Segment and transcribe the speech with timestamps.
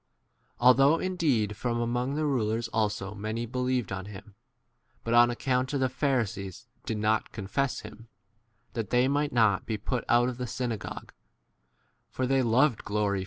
[0.59, 4.33] Although indeed from among the rulers also many believed on him,
[5.03, 8.07] but on ac count of the Pharisees did not confess [him],
[8.73, 11.13] that they might not 43 be put out of the synagogue;
[12.09, 13.19] for they loved glory from men b rather * T.